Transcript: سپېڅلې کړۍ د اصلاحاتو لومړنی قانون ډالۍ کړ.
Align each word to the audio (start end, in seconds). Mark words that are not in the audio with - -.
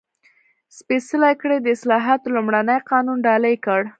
سپېڅلې 0.77 1.31
کړۍ 1.41 1.57
د 1.61 1.67
اصلاحاتو 1.75 2.27
لومړنی 2.35 2.77
قانون 2.89 3.17
ډالۍ 3.25 3.55
کړ. 3.65 3.81